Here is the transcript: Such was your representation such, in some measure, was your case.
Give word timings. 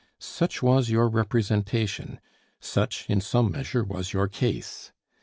Such 0.17 0.63
was 0.63 0.89
your 0.89 1.07
representation 1.07 2.19
such, 2.59 3.07
in 3.07 3.21
some 3.21 3.51
measure, 3.51 3.83
was 3.83 4.13
your 4.13 4.27
case. 4.27 4.91